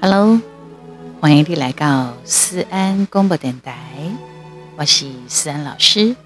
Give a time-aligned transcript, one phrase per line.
[0.00, 0.40] Hello，
[1.20, 3.76] 欢迎你来到思安广播电台，
[4.76, 6.16] 我是思安老师。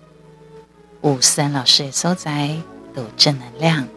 [1.02, 2.57] 有思安老师的所在，
[2.95, 3.88] 都正能量。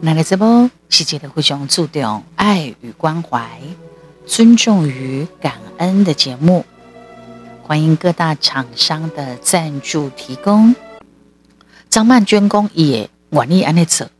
[0.00, 3.58] 那个直播是一个非常注重爱与关怀、
[4.24, 6.64] 尊重与感恩的节目，
[7.62, 10.76] 欢迎各大厂商的赞助提供。
[11.94, 14.10] 张曼娟公也愿意安尼做，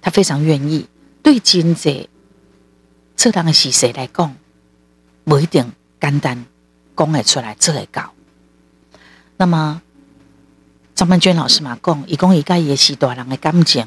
[0.00, 0.86] 他非常愿意
[1.22, 2.08] 对经济。
[3.14, 4.34] 这当是谁来讲？
[5.24, 5.70] 不一定
[6.00, 6.46] 简单
[6.96, 8.14] 讲得出来，做得到。
[9.36, 9.82] 那么
[10.94, 13.86] 张曼娟老师嘛讲，一共一个也是大人的感情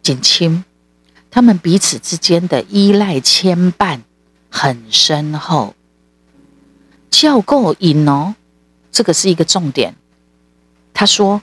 [0.00, 0.64] 近亲，
[1.30, 4.00] 他们彼此之间的依赖牵绊
[4.48, 5.74] 很深厚。
[7.10, 8.34] 照顾因哦，
[8.90, 9.94] 这个是一个重点。
[10.94, 11.42] 他说，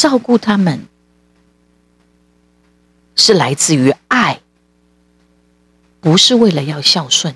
[0.00, 0.86] 照顾他们
[3.16, 4.40] 是来自于爱。
[6.00, 7.34] 不是为了要孝顺，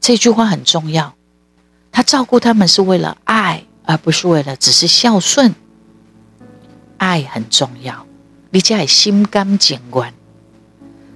[0.00, 1.16] 这句话很重要。
[1.90, 5.52] 他照顾他们是为了爱，而不是为了只是孝顺。
[6.96, 8.06] 爱很重要，
[8.50, 10.14] 你才会心甘情愿。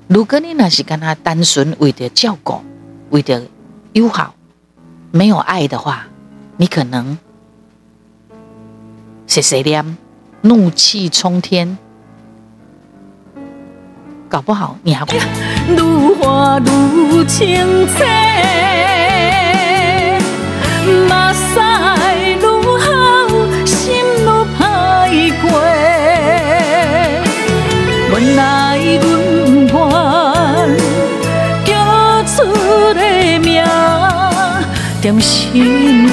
[0.09, 2.61] 如果你那是跟他单纯为了照顾、
[3.11, 3.47] 为了
[3.93, 4.35] 友好，
[5.13, 6.09] 没有爱的话，
[6.57, 7.17] 你可能
[9.29, 9.97] 谁谁念
[10.47, 11.79] 怒气冲天。
[14.29, 15.17] 搞不好你还不。
[15.17, 15.81] 愈
[16.21, 18.05] 花愈清澈，
[21.09, 21.59] 目屎
[22.37, 22.45] 愈
[22.79, 22.87] 好，
[23.65, 24.27] 心愈
[24.61, 25.43] 歹过。
[28.11, 29.03] 原来阮
[29.65, 29.75] 愿
[31.65, 31.73] 叫
[32.27, 32.37] 出
[32.93, 33.01] 个
[33.41, 33.65] 名，
[35.01, 36.05] 踮心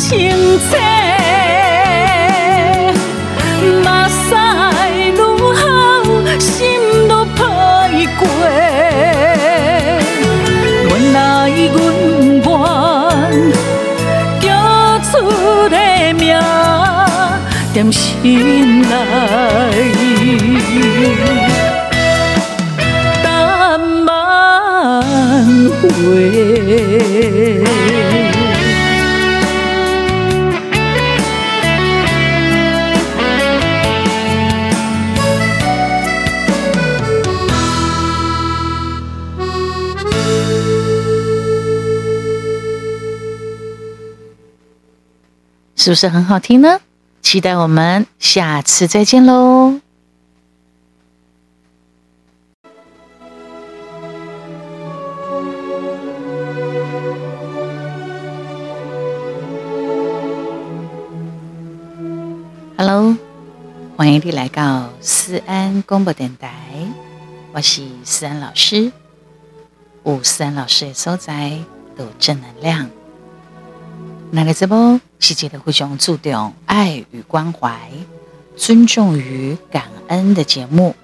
[0.00, 0.08] 清
[0.58, 0.72] 澈，
[3.84, 4.18] 目屎
[5.04, 5.20] 愈
[5.60, 5.62] 好，
[6.38, 6.48] 心
[7.04, 7.38] 愈歹
[8.18, 8.20] 过。
[10.88, 11.16] 原来
[11.50, 11.78] 阮
[12.40, 12.48] 愿
[14.40, 14.42] 叫
[15.04, 15.12] 出
[15.68, 15.76] 个
[16.14, 16.24] 名，
[17.74, 18.92] 踮心内，
[23.22, 23.26] 等
[24.06, 24.08] 挽
[25.82, 25.84] 回。
[45.80, 46.78] 是不是很好听呢？
[47.22, 49.80] 期待我们下次再见喽
[62.76, 63.16] ！Hello，
[63.96, 66.52] 欢迎你来到思安广播电台，
[67.54, 68.92] 我是思安老师。
[70.04, 71.58] 有思安老师的所在，
[71.96, 72.90] 都正能量。
[74.32, 77.90] 那个直播是一个非常注重爱与关怀、
[78.56, 80.94] 尊重与感恩的节目，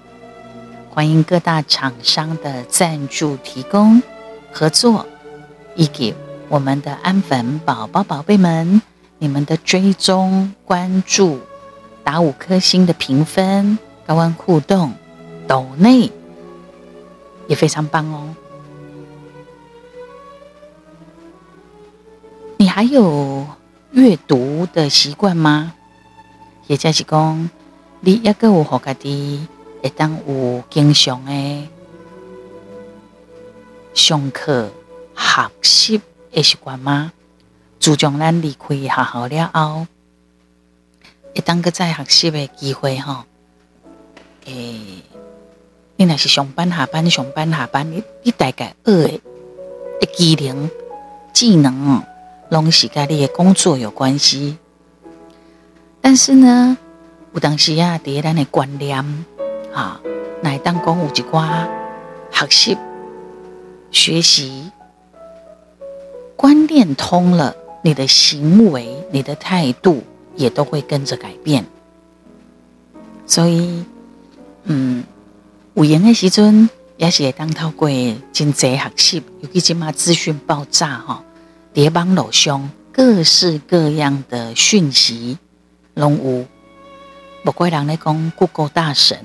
[0.89, 4.01] 欢迎各大厂商的赞助提供
[4.53, 5.05] 合作，
[5.75, 6.13] 以及
[6.47, 8.81] 我们的安粉宝宝宝贝们，
[9.19, 11.41] 你们的追踪关注、
[12.05, 14.93] 打五颗星的评分、高温互动、
[15.49, 16.09] 抖内
[17.47, 18.33] 也非常棒哦。
[22.77, 23.43] 还有
[23.89, 25.73] 阅读的习惯吗？
[26.67, 27.49] 也就是讲，
[28.01, 29.47] 你一个有好家己
[29.81, 31.67] 会当有经常的
[33.95, 34.69] 上课
[35.15, 36.01] 学习
[36.31, 37.11] 的习惯吗？
[37.79, 39.87] 自从咱离开学校了后，
[41.33, 43.25] 会当个再学习的机会哈。
[44.45, 45.01] 诶，
[45.95, 49.19] 你若是上班下班上班下班，你你大概学
[49.99, 50.69] 的技能
[51.33, 52.03] 技能。
[52.49, 54.57] 拢是跟你的工作有关系，
[56.01, 56.77] 但是呢，
[57.33, 58.97] 有当时啊，第一咱的观念
[59.73, 59.99] 啊，
[60.41, 61.67] 来当讲有一寡
[62.31, 62.77] 学习、
[63.91, 64.71] 学习
[66.37, 70.01] 观念通了，你的行为、你的态度
[70.35, 71.65] 也都会跟着改变。
[73.25, 73.83] 所以，
[74.63, 75.03] 嗯，
[75.73, 77.89] 有闲的时阵也是会当透过
[78.31, 81.21] 真济学习，尤其今嘛资讯爆炸哈。
[81.77, 85.37] 叠网路上各式各样的讯息，
[85.93, 86.47] 拢有，
[87.43, 89.23] 不怪人咧讲 Google 大神，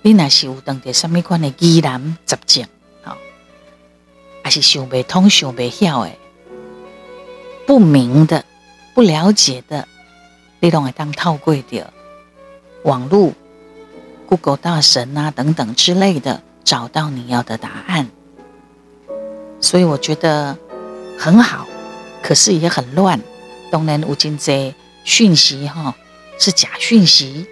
[0.00, 2.64] 你若是有当地什么款的疑难杂症，
[3.02, 3.18] 好，
[4.42, 6.12] 还是想不通、想不晓的、
[7.66, 8.42] 不明的、
[8.94, 9.86] 不了解的，
[10.60, 11.92] 你拢会当透过的
[12.84, 13.34] 网络、
[14.26, 18.08] Google 大神啊等等之类的，找到你要的答案。
[19.60, 20.56] 所以我觉得
[21.18, 21.66] 很好，
[22.22, 23.20] 可是也很乱。
[23.70, 24.74] 当然有真济
[25.04, 25.94] 讯息哈，
[26.38, 27.46] 是假讯息，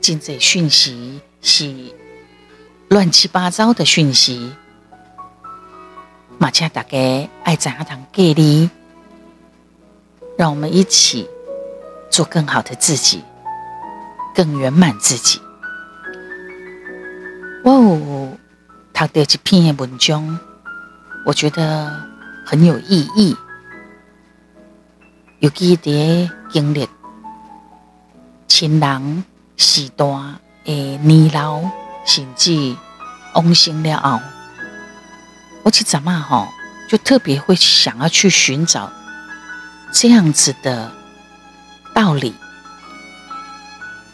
[0.00, 1.74] 真济讯息是
[2.88, 4.52] 乱七八糟的讯息。
[6.38, 8.70] 马家大家爱怎样当给力，
[10.36, 11.28] 让我们一起
[12.08, 13.24] 做更好的自己，
[14.36, 15.40] 更圆满自己。
[17.64, 18.30] 哦，
[18.94, 20.38] 读到这篇文章，
[21.26, 22.07] 我觉得
[22.48, 23.36] 很有意义。
[25.40, 26.88] 尤其在经历
[28.46, 29.24] 亲人
[29.58, 31.60] 时段的年老，
[32.06, 32.74] 甚至
[33.34, 34.18] 往生了后，
[35.62, 36.48] 我去怎么哈，
[36.88, 38.90] 就特别会想要去寻找
[39.92, 40.90] 这样子的
[41.92, 42.34] 道理。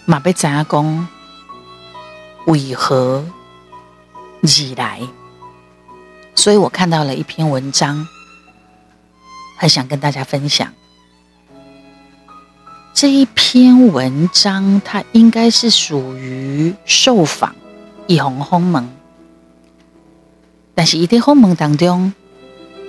[0.06, 1.08] 马贝怎样讲？
[2.46, 3.24] 为何
[4.42, 5.00] 而来？
[6.34, 8.06] 所以我看到了一篇文章，
[9.56, 10.72] 很想跟大家分享。
[12.92, 17.54] 这一篇文章，它应该是属于受访
[18.06, 18.88] 一红红门，
[20.74, 22.12] 但是一啲红门当中，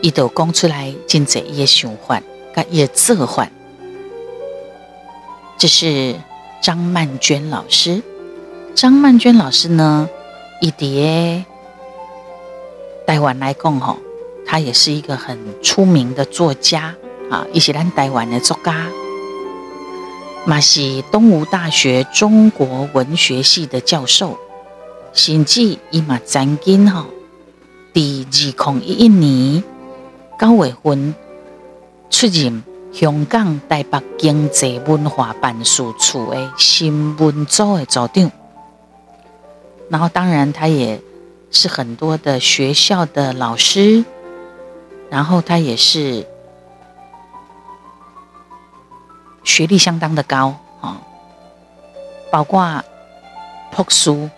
[0.01, 2.21] 伊都讲出来真济伊的想法，
[2.55, 3.49] 甲伊的做法。
[5.57, 6.15] 这是
[6.61, 8.03] 张曼娟老师，
[8.75, 10.07] 张曼娟老师呢，
[10.61, 11.43] 伊啲
[13.07, 13.97] 台湾来讲吼，
[14.45, 16.95] 他也是一个很出名的作家
[17.29, 18.87] 啊，伊是咱台湾的作家。
[20.45, 24.37] 嘛是东吴大学中国文学系的教授，
[25.11, 27.07] 甚至伊嘛曾经哈，
[27.91, 29.63] 第二零一一年
[30.39, 31.15] 九月份
[32.11, 32.63] 出任
[32.93, 38.31] 香港台北经济文化办事处的新闻组的组长。
[39.89, 41.01] 然后，当然他也
[41.49, 44.05] 是很多的学校的老师，
[45.09, 46.27] 然后他也是。
[49.47, 50.99] 学历相当的高啊，
[52.31, 52.83] 包括
[53.71, 54.31] 博士，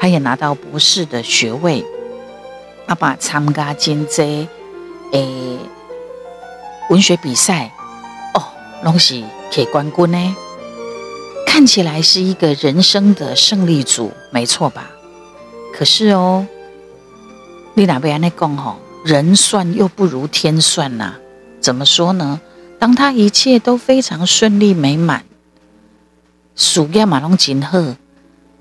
[0.00, 1.84] 他也拿到博士的学位。
[2.86, 4.48] 阿爸参加真济
[5.12, 5.58] 诶
[6.88, 7.70] 文学比赛
[8.34, 8.42] 哦，
[8.82, 10.36] 拢是铁冠军呢，
[11.46, 14.90] 看起来是一个人生的胜利组，没错吧？
[15.74, 16.46] 可是哦，
[17.74, 21.18] 你哪边来讲吼，人算又不如天算呐、啊？
[21.60, 22.40] 怎么说呢？
[22.78, 25.24] 当他一切都非常顺利美满，
[26.56, 27.78] 事业嘛拢真好，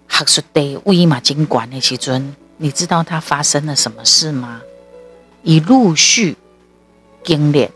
[0.07, 4.61] 学术地位嘛真管的时阵，你知道他发生了什么事吗？
[5.41, 6.37] 已陆续
[7.23, 7.69] 经历，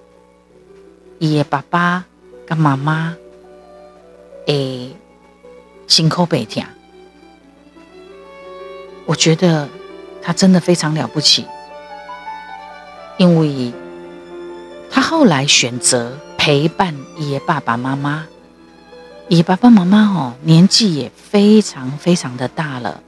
[1.17, 2.05] 伊的爸爸
[2.45, 3.15] 跟妈妈
[4.45, 4.95] 诶
[5.87, 6.63] 辛苦被疼，
[9.07, 9.67] 我觉得
[10.21, 11.45] 他真的非常了不起，
[13.17, 13.73] 因为
[14.89, 16.17] 他后来选择。
[16.37, 18.27] 陪伴伊爸爸妈妈，
[19.29, 23.01] 伊爸爸妈妈哦，年纪也非常非常的大了。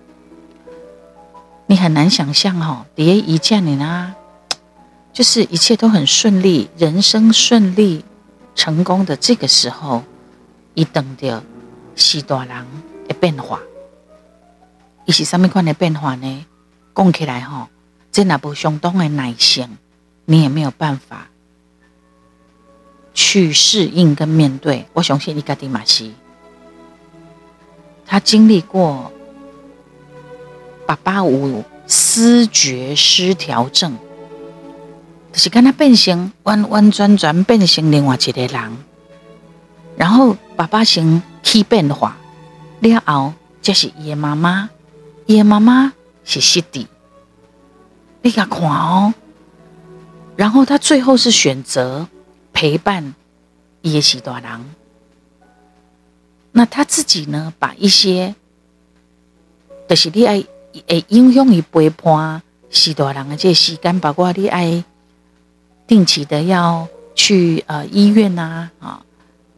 [1.68, 4.16] 你很难想象哦，爹一见你呢，
[5.14, 8.04] 就是一切都很顺利，人生顺利
[8.56, 10.04] 成功的这个时候，
[10.74, 11.44] 伊等着
[11.96, 12.66] 是大人
[13.08, 13.60] 的变化。
[15.06, 16.46] 伊是什么款的变化呢？
[16.96, 17.68] 讲起来吼，
[18.12, 19.78] 这那不相当的耐心，
[20.30, 21.30] 你也没有办法。
[23.20, 26.12] 去适应跟面对，我相信伊家己嘛是，
[28.06, 29.12] 他经历过
[30.86, 33.98] 爸爸有思觉失调症，
[35.34, 38.78] 就是跟他变成完完全全变成另外一个人，
[39.98, 42.18] 然后爸爸先起变化，
[42.82, 44.70] 了后这是伊的妈妈，
[45.26, 45.94] 伊的妈妈
[46.24, 46.86] 是失智，
[48.22, 49.12] 你甲看哦，
[50.38, 52.08] 然后他最后是选择。
[52.54, 53.14] 陪伴
[53.84, 54.66] 也是大人，
[56.52, 57.54] 那他自己呢？
[57.60, 58.34] 把一些，
[59.88, 60.44] 就是你爱
[60.88, 62.42] 诶影响于陪伴
[62.72, 64.84] 是大人的这些时间，包括你爱
[65.86, 69.04] 定期的要去呃医院呐啊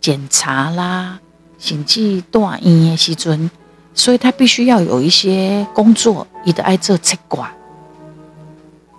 [0.02, 1.22] 检查啦，
[1.58, 3.50] 甚至住院的时阵，
[3.94, 7.50] 所以他必须要有一些工作，伊得爱做切挂，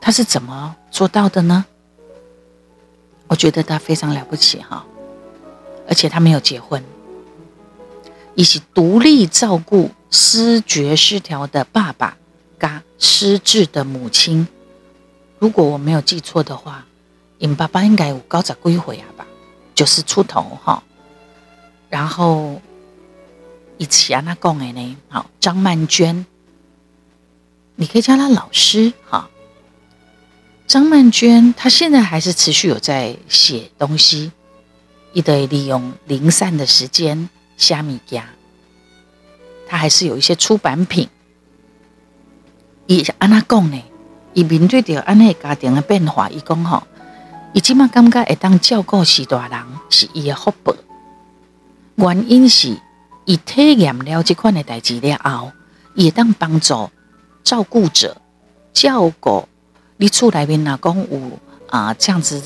[0.00, 1.64] 他是怎么做到的呢？
[3.28, 4.84] 我觉得他非常了不起哈，
[5.86, 6.82] 而且他没有结婚，
[8.34, 12.16] 一起独立照顾失觉失调的爸爸，
[12.58, 14.48] 加失智的母亲。
[15.38, 16.84] 如果我没有记错的话，
[17.38, 19.24] 因爸爸应该有九十几岁啊吧，
[19.76, 20.82] 九十出头哈。
[21.88, 22.60] 然后
[23.78, 26.26] 一起啊，那讲的呢，好，张曼娟，
[27.76, 29.29] 你可以叫她老师哈。
[30.70, 34.30] 张曼娟她现在还是持续有在写东西，
[35.12, 38.24] 也得利用零散的时间虾米家，
[39.66, 41.08] 她还是有一些出版品。
[42.86, 43.82] 伊安那讲呢，
[44.32, 46.84] 伊面对着安尼家庭的变化，伊讲吼，
[47.52, 49.58] 伊即马感觉会当照顾许大人
[49.88, 50.72] 是伊的福报。
[51.96, 52.80] 原因是，
[53.24, 55.50] 伊体验了这款的代志了后，
[55.96, 56.88] 也当帮助
[57.42, 58.16] 照顾者
[58.72, 59.48] 照顾
[60.00, 61.38] 你厝内面若讲有
[61.68, 62.42] 啊这样子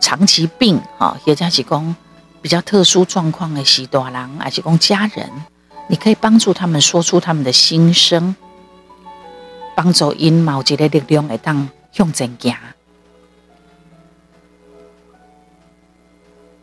[0.00, 1.96] 长期病哈，或者是讲
[2.42, 5.30] 比较特殊状况的许大人，还是讲家人，
[5.86, 8.34] 你可以帮助他们说出他们的心声，
[9.76, 12.56] 帮助因某一个力量会当向前行，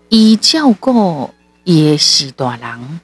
[0.10, 1.30] 伊照顾。
[1.66, 3.00] 也是大人，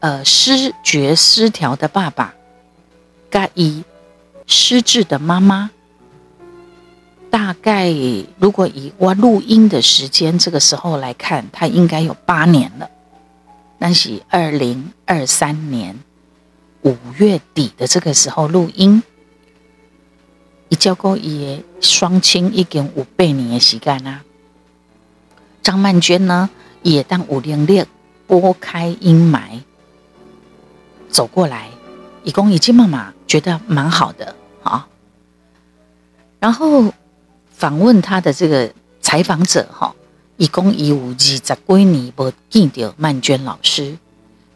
[0.00, 2.34] 呃，失觉失调的爸爸，
[3.30, 3.82] 甲以
[4.50, 5.70] 失智的妈妈，
[7.30, 7.88] 大概
[8.36, 12.90] 如果以我录音的时间这个时候来看，他应该有八年了。
[13.78, 15.96] 那是二零二三年
[16.82, 19.00] 五月底的这个时候录音，
[20.68, 24.22] 一交过也双亲已经有八年的时间啦。
[25.62, 26.50] 张曼娟呢，
[26.82, 27.86] 也当五零六
[28.26, 29.60] 拨开阴霾
[31.08, 31.68] 走过来，
[32.24, 34.34] 一公一金妈妈觉得蛮好的。
[36.40, 36.92] 然后
[37.52, 39.94] 访问他的这个采访者哈，
[40.36, 41.54] 一公一五二十几
[41.84, 43.96] 年没见到曼娟老师，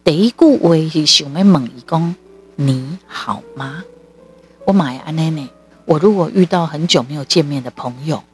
[0.02, 2.16] 第一句话是想要问一公
[2.56, 3.84] 你好吗？
[4.64, 5.48] 我买安奶奶，
[5.84, 8.24] 我如果遇到很久没有见面的朋友，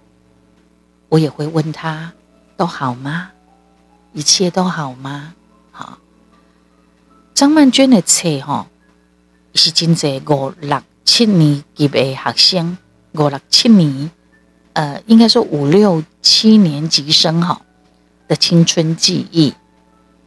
[1.11, 2.12] 我也会问他。
[2.57, 3.30] 都好吗？
[4.12, 5.33] 一切都好吗？
[5.73, 5.97] 好，
[7.33, 8.66] 张曼娟的册哈
[9.54, 12.76] 是真济五六七年级的学生，
[13.12, 14.11] 五六七年，
[14.73, 17.61] 呃，应该说五六七年级生哈
[18.29, 19.55] 的青春记忆。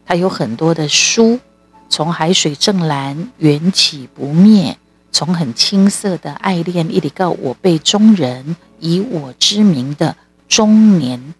[0.06, 1.40] 他有很多的书，
[1.88, 4.76] 从海水正蓝缘起不灭，
[5.10, 11.34] 从很青涩的爱恋，一直到我辈中人以我之名的中年。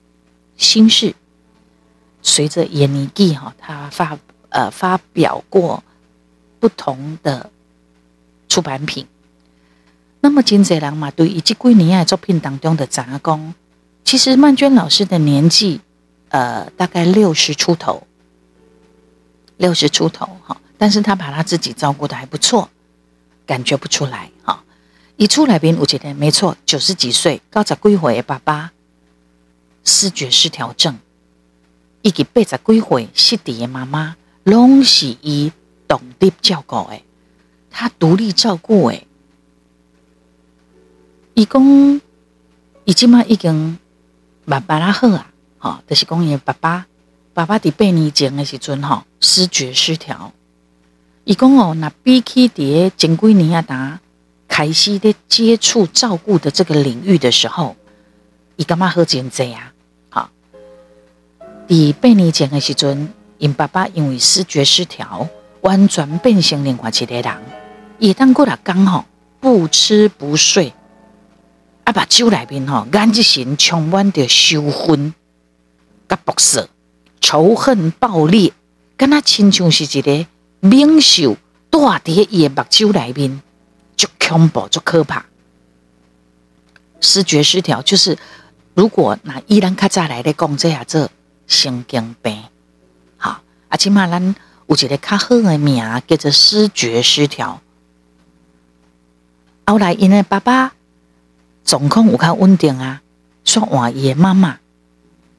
[0.57, 1.15] 心事，
[2.23, 5.83] 随着年纪哈，他发呃发表过
[6.59, 7.51] 不同的
[8.49, 9.07] 出版品。
[10.25, 13.52] 那么金泽郎嘛，对以及归年爱作品当中的杂工，
[14.04, 15.83] 其实曼娟老师的年纪
[16.31, 18.07] 呃大概六十出头，
[19.59, 22.71] 六十出头哈，但是他把他自己照顾的还不错，
[23.45, 24.64] 感觉不出来哈。
[25.16, 28.73] 一出来边，我觉得没错，九十几岁，高十几回的爸爸。
[29.85, 30.99] 视觉失调症，
[32.00, 35.52] 以及八十几岁失地的妈妈，拢是伊
[35.87, 37.02] 懂得照顾的，
[37.71, 39.07] 他独立照顾诶。
[41.35, 42.00] 伊讲，
[42.85, 43.76] 伊即马已经
[44.45, 45.26] 慢慢啦好啊，
[45.59, 46.87] 哈，就是讲伊爸爸，
[47.33, 50.33] 爸爸伫八年前的时阵，吼，视觉失调。
[51.25, 53.99] 伊讲哦，那比起伫前几年啊，呾
[54.47, 57.75] 开始伫接触照顾的这个领域的时候，
[58.55, 59.73] 伊感觉好真济啊。
[60.11, 60.29] 吼，
[61.67, 65.29] 伫八年前的时阵，因爸爸因为视觉失调，
[65.62, 67.35] 完全变成另外一个人。
[67.99, 69.05] 伊当过来讲吼
[69.41, 70.73] 不吃不睡，
[71.85, 75.14] 啊，目睭内面吼，眼睛神充满着羞愤、
[76.09, 76.69] 甲不舍、
[77.21, 78.53] 仇恨暴力，
[78.97, 80.26] 敢若亲像是一个
[80.61, 81.37] 猛兽
[81.71, 83.43] 住伫伊诶目睭内面，
[83.97, 85.26] 足恐怖、足可怕。
[87.00, 88.19] 视觉失调就是，
[88.75, 91.11] 如果拿伊人较早来咧讲这下这。
[91.47, 92.43] 神经病，
[93.19, 94.35] 好，啊，起码咱
[94.67, 97.61] 有一个较好的名叫做视觉失调。
[99.67, 100.73] 后来因诶爸爸
[101.64, 103.02] 状况有较稳定啊，
[103.44, 104.59] 说换伊的妈妈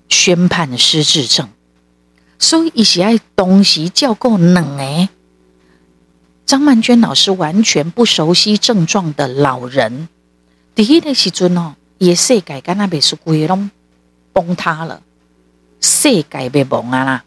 [0.09, 1.49] 宣判失智症，
[2.39, 5.09] 所以伊是爱同时照顾两个。
[6.45, 10.07] 张曼娟老师完全不熟悉症状的老人，
[10.75, 13.71] 第一个时阵哦，伊诶世界敢若被是规拢
[14.33, 15.01] 崩塌了。
[15.81, 17.23] 世界灭亡啊啦！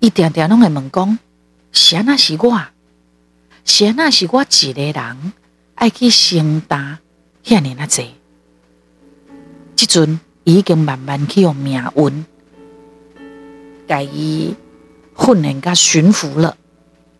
[0.00, 1.18] 一点点拢会问讲，
[1.72, 2.60] 谁那是我？
[3.64, 5.32] 谁那是我一个人
[5.74, 6.98] 爱去承担
[7.46, 8.10] 遐尔那济？
[9.76, 12.26] 即阵已经慢慢去用命运，
[13.86, 14.56] 甲伊
[15.16, 16.56] 训练甲驯服了，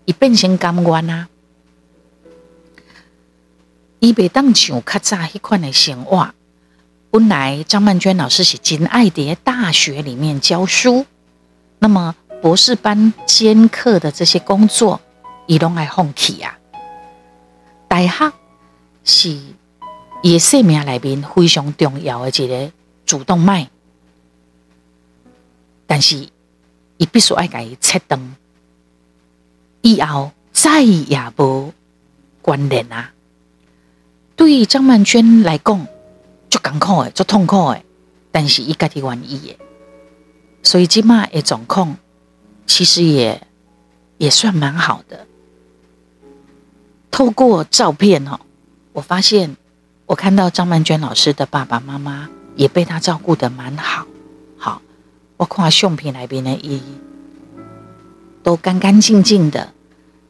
[0.05, 1.29] 伊变成甘愿啊。
[4.01, 6.35] 伊袂当像较早迄款的生活。
[7.13, 11.07] 本来张曼娟老师是真爱伫大学里面教书，
[11.79, 15.01] 那么博士班兼课的这些工作，
[15.47, 16.59] 伊拢爱放弃啊。
[17.87, 18.33] 大学
[19.05, 19.39] 是
[20.27, 22.73] 伊生命里面非常重要的一个
[23.05, 23.69] 主动脉，
[25.87, 26.29] 但是
[26.97, 28.35] 伊必须爱甲伊切断，
[29.83, 31.73] 以后再也无
[32.43, 33.13] 关联啊。
[34.35, 35.87] 对于张曼娟来讲，
[36.51, 37.85] 足艰苦诶，足痛苦诶，
[38.33, 39.59] 但是伊家己愿意诶，
[40.65, 41.97] 所以即马诶状况
[42.67, 43.47] 其实也
[44.19, 45.25] 也算蛮好的。
[47.13, 48.41] 透过照片哦，
[48.93, 49.57] 我发现
[50.07, 54.07] 我看到张曼娟老师的爸爸妈妈也被她照顾的蛮好，
[54.57, 54.81] 好，
[55.37, 56.81] 我看相片内边的伊
[58.43, 59.73] 都干干净净的，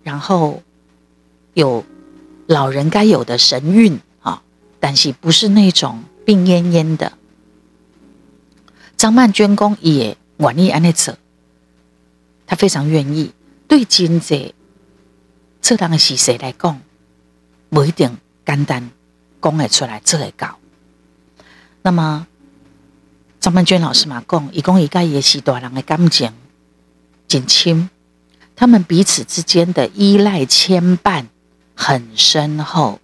[0.03, 0.63] 然后
[1.55, 1.85] 有。
[2.49, 4.41] 老人该有的神韵啊，
[4.79, 7.15] 但是不是那种病恹恹的。
[8.97, 11.17] 张曼娟公也愿意安尼做，
[12.47, 13.33] 他非常愿意。
[13.67, 14.55] 对经济
[15.61, 16.81] 这档的事实来讲，
[17.69, 18.91] 不一定简单
[19.41, 20.59] 讲得出来做得到。
[21.83, 22.27] 那么
[23.41, 26.33] 张曼娟老师嘛讲，伊讲伊甲伊是大人的感情
[27.29, 27.91] 真亲，
[28.55, 31.27] 他们彼此之间的依赖牵绊。
[31.79, 33.01] 很深厚，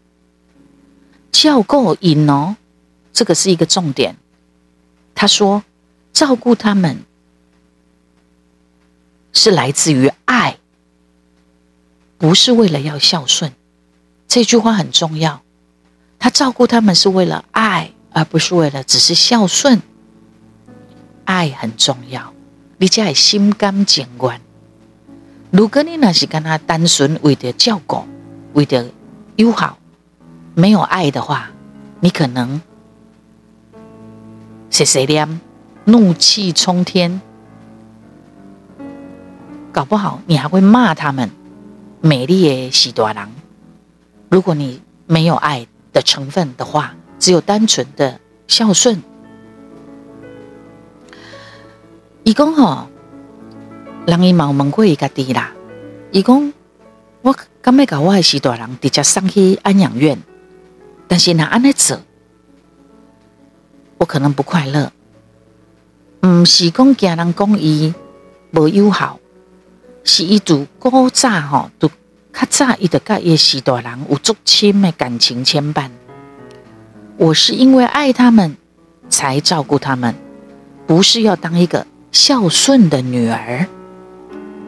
[1.31, 2.57] 照顾因哦，
[3.13, 4.17] 这个是一个重点。
[5.15, 5.63] 他说，
[6.15, 7.05] 照顾他们
[9.35, 10.57] 是来自于爱，
[12.17, 13.53] 不是为了要孝顺。
[14.27, 15.43] 这句话很重要。
[16.23, 19.83] 他照顾他们是为了爱，而不是为了只是孝顺。
[21.25, 22.33] 爱很重要，
[22.79, 24.41] 你才会心甘情愿。
[25.51, 28.05] 如果你那是跟他单纯为了照顾。
[28.53, 28.87] 为了
[29.35, 29.79] 友好，
[30.55, 31.51] 没有爱的话，
[31.99, 32.61] 你可能
[34.71, 35.41] 谁谁念
[35.87, 37.21] 怒气冲天，
[39.73, 41.31] 搞不好你还会骂他们
[42.01, 43.33] 美丽的喜多郎。
[44.29, 49.03] 如果你没有爱的成分的话，只有单纯的孝顺。
[52.25, 52.89] 伊讲吼，
[54.07, 55.53] 人伊冇问过伊家己啦，
[56.11, 56.53] 伊讲。
[57.25, 60.21] 我刚没搞，我还是大人，直接送去安养院。
[61.07, 62.01] 但是若安尼做，
[63.99, 64.91] 我可能不快乐。
[66.27, 67.95] 唔是讲家人讲伊
[68.51, 69.21] 无友好，
[70.03, 71.89] 是伊度古早吼，都
[72.33, 75.91] 较早伊的甲伊是多人有足亲的感情牵绊。
[77.17, 78.57] 我是因为爱他们
[79.09, 80.15] 才照顾他们，
[80.87, 83.67] 不是要当一个孝顺的女儿。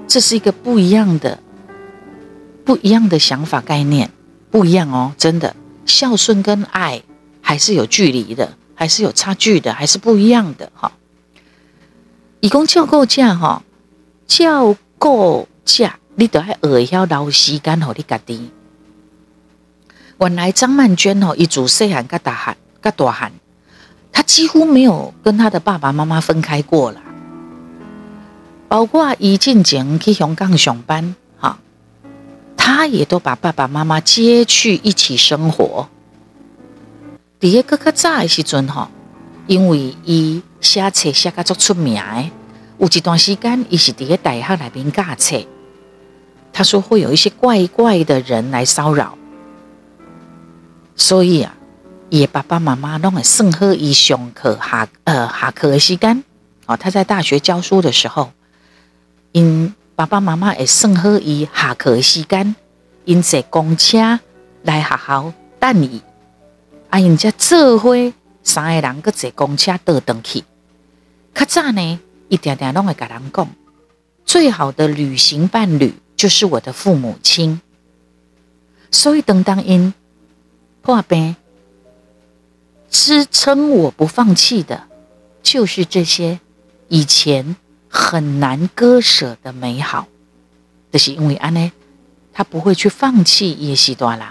[0.07, 1.41] 这是一个不一样的。
[2.65, 4.11] 不一样的想法概念，
[4.51, 7.03] 不一样哦，真的，孝顺跟爱
[7.43, 10.93] 还是有距离的，还是有差距的，还是不一样的哈。
[12.41, 13.63] 以公照顾家哈，
[14.27, 18.51] 照顾家，你都还学要留时间和你家己。
[20.19, 23.33] 原来张曼娟哦，一组细汉跟大汉跟大汉，
[24.13, 27.01] 她几乎没有跟她的爸爸妈妈分开过了，
[28.69, 31.15] 包括伊进前去香港上班。
[32.57, 35.87] 他也都把爸爸妈妈接去一起生活。
[37.39, 38.91] 第一个较早的时阵哈，
[39.47, 42.31] 因为伊写册写个足出名的，
[42.79, 45.45] 有一段时间伊是伫个大学里面教册。
[46.55, 49.19] 他说会有一些怪怪的人来骚扰，
[50.97, 51.55] 所以啊，
[52.09, 56.25] 伊爸爸妈妈拢会算好伊上课下呃下课的时间。
[56.65, 58.31] 哦，他在大学教书的时候，
[59.33, 59.75] 因。
[59.97, 62.57] 爸爸妈妈会算好伊下课的时间，
[63.05, 64.19] 因坐公车
[64.65, 66.03] 来学校等伊，
[66.91, 67.95] 啊，因才做伙
[68.43, 70.43] 三个人搁坐公车倒转去。
[71.33, 73.49] 较早呢，一定定拢会甲人讲，
[74.25, 77.61] 最好的旅行伴侣就是我的父母亲。
[78.91, 79.93] 所以等当因
[80.83, 81.37] 破病，
[82.91, 84.89] 支撑我不放弃的，
[85.43, 86.41] 就是这些
[86.89, 87.57] 以前。
[87.97, 90.09] 很难割舍的美好，
[90.91, 91.71] 就是因为安呢，
[92.33, 94.27] 他不会去放弃也是大人。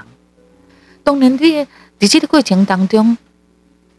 [1.01, 1.65] 当然，在
[1.97, 3.17] 在这个过程当中，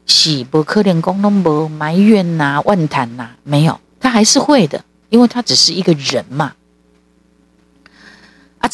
[0.04, 6.54] 是不可能讲拢无埋怨呐、啊、怨叹呐，没有，他还是会的，因为他只是一个人嘛。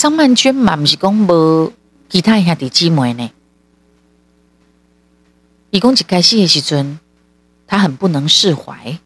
[0.01, 1.75] 张曼娟嘛，不是讲无
[2.09, 3.31] 其他兄弟姊妹呢。
[5.69, 6.99] 伊讲一开始的时阵，
[7.67, 8.99] 他很不能释怀，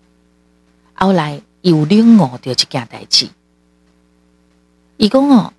[0.93, 1.43] 后来。
[1.63, 3.31] 有领悟到一件代志，
[4.99, 5.55] 伊讲哦，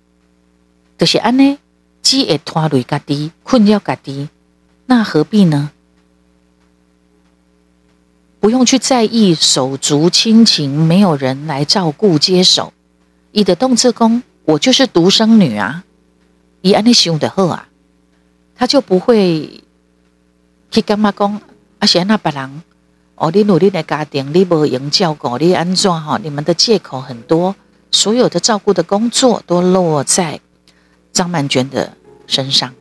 [0.96, 1.58] 就是安尼，
[2.00, 4.28] 只会拖累家己，困扰家己，
[4.86, 5.72] 那何必呢？
[8.38, 12.72] 不用去在意手足亲情，没有人来照顾接手。
[13.32, 15.84] 伊的动作讲，我就是独生女啊，
[16.62, 17.68] 伊安尼想的好啊，
[18.54, 19.62] 他就不会
[20.70, 21.40] 去干嘛讲，
[21.78, 22.62] 而且那别人
[23.16, 26.18] 哦，你努力的家庭，你无用照顾，你安怎哈？
[26.22, 27.54] 你们的借口很多。
[27.90, 30.38] 所有的照顾的工作都落在
[31.12, 32.74] 张曼娟的身上。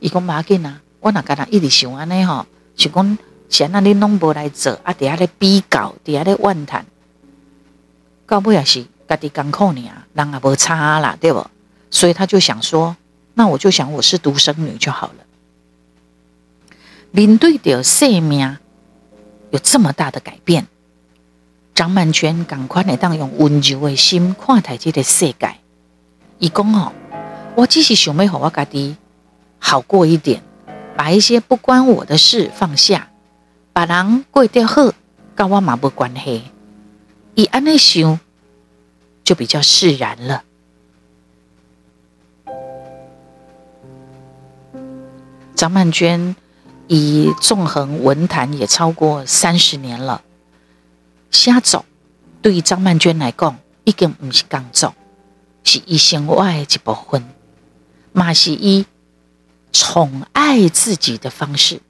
[0.00, 6.84] 伊讲马紧啊，我哪跟他一直想安尼吼，是讲现在你拢无来做，啊，底下咧比较，底下咧怨叹，
[8.26, 11.46] 到尾也是家己艰苦呢，人也无差啦，对不？
[11.90, 12.96] 所以他就想说，
[13.34, 15.14] 那我就想我是独生女就好了。
[17.10, 18.58] 面对着生命
[19.50, 20.66] 有这么大的改变。
[21.74, 25.56] 张曼娟赶快来当用温柔的心看待这个世界。
[26.38, 26.92] 伊讲哦，
[27.56, 28.96] 我只是想要和我家己
[29.58, 30.42] 好过一点，
[30.96, 33.08] 把一些不关我的事放下，
[33.72, 34.92] 把人过得好，
[35.34, 36.44] 跟我嘛无关系。
[37.34, 38.18] 伊安尼想，
[39.24, 40.44] 就比较释然了。
[45.56, 46.36] 张曼娟
[46.88, 50.22] 以纵横文坛也超过三十年了。
[51.30, 51.84] 瞎走，
[52.42, 54.94] 对于张曼娟来讲，已经不是工作，
[55.64, 57.24] 是一生外的一部分，
[58.12, 58.84] 嘛是伊
[59.72, 61.80] 宠爱自己的方式。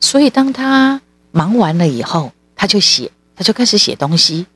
[0.00, 4.46] 所以，当他忙完了以后，他就写，他就开始写东西。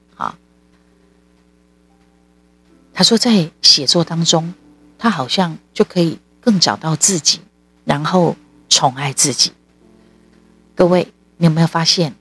[2.99, 4.55] 他说，在写作当中，
[4.99, 7.41] 他好像就可以更找到自己，
[7.85, 8.35] 然后
[8.71, 9.53] 宠爱自己。
[10.75, 12.15] 各位，你有没有发现？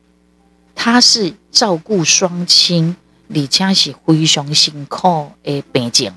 [0.75, 2.97] 他是照顾双亲，
[3.33, 6.11] 而且是非常辛苦的背景，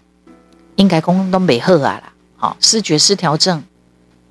[0.74, 2.12] 应该讲都没好啊啦。
[2.36, 3.62] 好，思觉失调症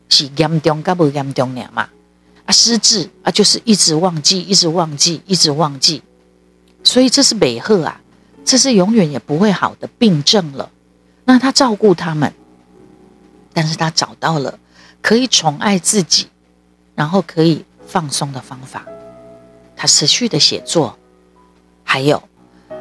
[0.10, 1.88] 是严重，噶不严重呢嘛？
[2.46, 6.04] 啊，失智啊，就是一直忘记，一直忘记，一直忘记，
[6.84, 8.02] 所以这是没好啊，
[8.48, 10.72] 这是永远也不会好的病症了。
[11.26, 12.34] 那他照顾他们，
[13.52, 14.58] 但是他找到了
[15.02, 16.28] 可以宠爱自己，
[16.96, 18.86] 然后可以放松的方法。
[19.76, 20.98] 他持续的写作，
[21.84, 22.24] 还有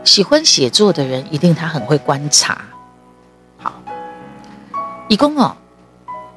[0.05, 2.64] 喜欢写作的人，一定他很会观察。
[3.59, 3.83] 好，
[5.09, 5.57] 一共哦，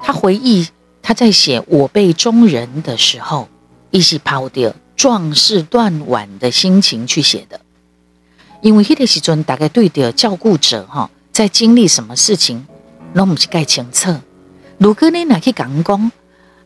[0.02, 0.66] 他回忆
[1.00, 3.48] 他在写《我辈中人》的时候，
[3.92, 7.60] 一起抛掉壮士断腕的心情去写的。
[8.60, 12.66] 因为那个时阵大概对的照顾者哈，在经历什么事情，
[13.14, 14.14] 拢不是盖清楚。
[14.78, 16.12] 如果你拿去讲讲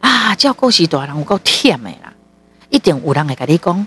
[0.01, 2.13] 啊，照顾是大人有够忝的啦。
[2.71, 3.87] 一定有人会跟你讲，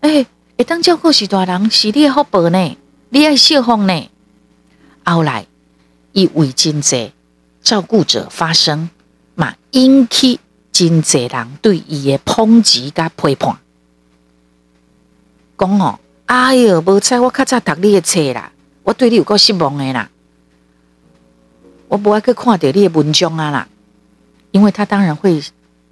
[0.00, 0.26] 哎、欸，
[0.56, 2.76] 会当照顾是大人，是你的福报呢，
[3.10, 4.10] 你爱谢风呢。
[5.04, 5.46] 后来，
[6.12, 7.12] 伊为真济
[7.60, 8.88] 照顾者发声，
[9.34, 10.40] 嘛引起
[10.72, 13.58] 真济人对伊的抨击甲批判。
[15.58, 20.08] 讲哦，哎哟，无采我较早读你的册啦，我对你有够失望的啦，
[21.88, 23.68] 我不爱去看到你的文章啊啦，
[24.50, 25.42] 因为他当然会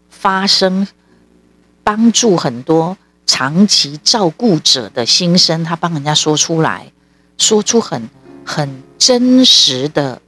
[0.08, 0.86] 发生。
[1.84, 6.92] 帮助很多长期照顾者的心声，他帮人家说出来，
[7.36, 8.08] 说出很
[8.46, 10.22] 很真实的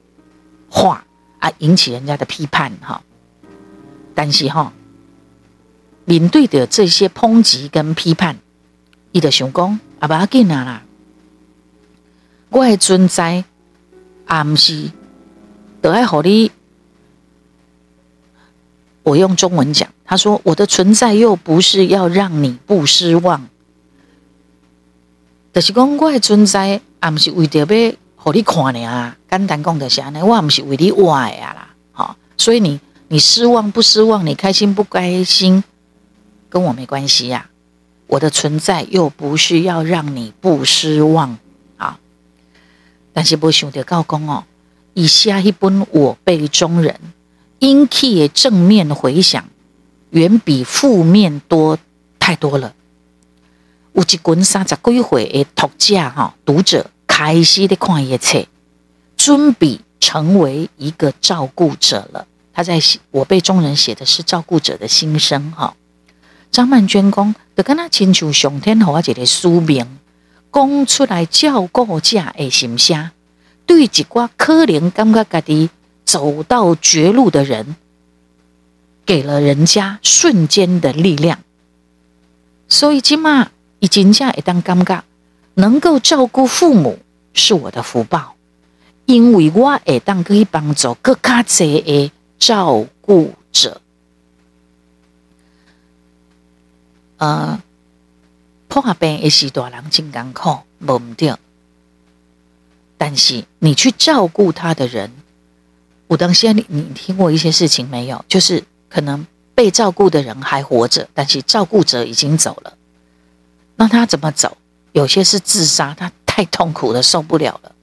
[0.69, 1.05] 话
[1.39, 3.01] 啊，引起人家的批判哈。
[4.17, 4.73] 但是哈，
[6.05, 8.37] 面对的这些抨击跟批判，
[9.13, 10.83] 伊就想讲啊，不要紧啦，
[12.51, 13.43] 我的存在
[14.27, 14.91] 啊，不是
[15.81, 16.53] 都爱好你。
[19.03, 23.49] 我用中文讲，他说：“我的存在又不是要让你不失望，
[25.55, 27.99] 就是讲我的存在，啊，不是为着要给
[28.35, 29.17] 你看的啊。
[29.31, 31.75] 简单讲就是安尼，我不是为你活的啦。
[31.93, 35.65] 好，所以你你失望不失望，你开心不开心，
[36.51, 37.49] 跟我没关系呀。
[38.15, 41.39] 我的存在又不是要让你不失望
[41.77, 41.99] 啊。
[43.13, 44.45] 但是不想得告公哦，
[44.95, 46.99] 以下一本我辈中人。”
[47.61, 49.49] 引起的正面回响
[50.11, 51.79] 远比负面多
[52.19, 52.75] 太多了。
[53.95, 58.49] 有一群三十几岁的读者哈，读者开始的看一切，
[59.17, 62.27] 准备成为一个照顾者了。
[62.53, 65.75] 他在写我辈中人写的是照顾者的心声哈。
[66.51, 69.87] 张曼娟讲，就跟他亲像上天给我一个书名，
[70.53, 73.11] 讲出来照顾者的心声，
[73.67, 75.71] 对一寡可能感觉家己。
[76.07, 77.77] 走到绝路的人，
[79.07, 81.39] 给了人家瞬间的力量。
[82.69, 85.01] 所以今嘛，已经这样一旦尴尬，
[85.55, 86.99] 能够照顾父母
[87.33, 88.37] 是我的福报，
[89.07, 93.81] 因为我会当可以帮助更加侪的照顾者。
[97.25, 97.59] 呃，
[98.69, 101.35] 破病也是大人真艰苦，无毋对。
[102.99, 105.11] 但是你去照顾他的人，
[106.07, 108.23] 我当先你你听过一些事情没有？
[108.29, 112.77] 就是可能被照顾的人还活着，但是照顾者已经走了。
[113.77, 114.59] 那他怎么走？
[114.93, 117.75] 有些是自杀，他太痛苦了，受不了了，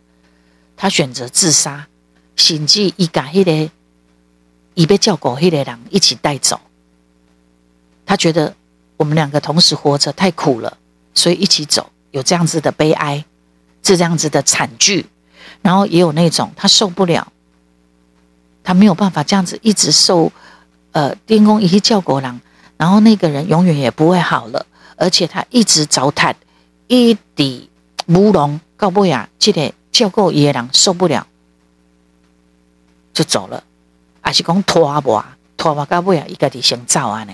[0.77, 1.87] 他选择自杀，
[2.35, 3.71] 甚至一把迄个，
[4.75, 6.61] 已被照顾迄个人一起带走。
[8.05, 8.55] 他觉得
[9.01, 10.77] 我们两个同时活着太苦了，
[11.15, 13.25] 所以一起走，有这样子的悲哀，
[13.81, 15.07] 这样子的惨剧。
[15.63, 17.27] 然后也有那种他受不了，
[18.63, 20.31] 他没有办法这样子一直受，
[20.91, 22.41] 呃，电工一去照顾人，
[22.77, 24.67] 然后那个人永远也不会好了。
[24.97, 26.35] 而且他一直糟蹋，
[26.85, 27.67] 一直
[28.05, 31.25] 无能，到尾啊，这个照顾伊的人受不了，
[33.13, 33.63] 就走了。
[34.21, 35.25] 还是讲拖磨，
[35.57, 37.33] 拖磨到尾啊，一个得先走啊呢。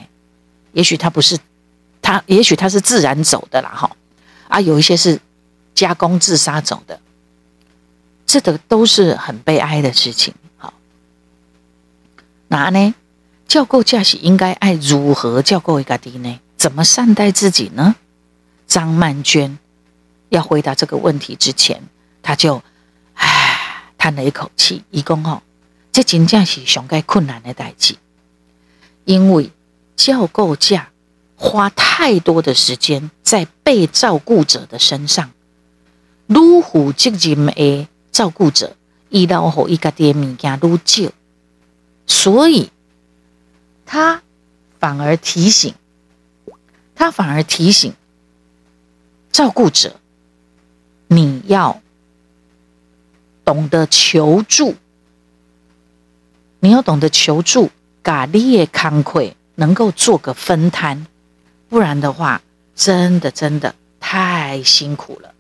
[0.74, 1.40] 也许他不是
[2.08, 3.98] 他，也许他是自然走的啦，哈。
[4.48, 5.20] 啊，有一些是
[5.76, 7.02] 加工自杀走的，
[8.26, 10.34] 这个都是很悲哀的事情。
[10.56, 10.74] 好，
[12.48, 12.96] 那呢，
[13.46, 16.40] 照顾者是应该爱如何照顾一个的呢？
[16.56, 17.98] 怎么善待自己呢？
[18.68, 19.60] 张曼娟
[20.30, 21.84] 要回答这个问题之前，
[22.24, 22.64] 他就
[23.16, 25.42] 唉叹了一口气，一共哦，
[25.92, 27.98] 这真正是上该困难的代志，
[29.04, 29.52] 因为
[29.98, 30.80] 照顾者
[31.38, 35.32] 花太多的时间在被照顾者的身上，
[36.28, 38.76] 愈负责任的照顾者，
[39.10, 41.12] 伊老乎伊家己的物件愈少，
[42.06, 42.72] 所以
[43.86, 44.22] 他
[44.80, 45.74] 反而提醒。
[47.00, 47.94] 他反而提醒
[49.32, 49.98] 照顾者
[51.10, 51.80] ：“你要
[53.46, 54.74] 懂得求助，
[56.60, 57.70] 你要懂得求助，
[58.02, 61.06] 咖喱也慷慨，能够做个分摊，
[61.70, 62.42] 不然的话，
[62.76, 65.34] 真的真的太辛苦了。”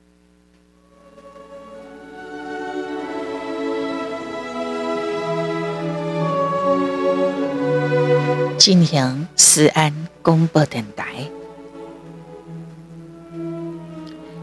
[8.58, 11.30] 进行思安广播电台。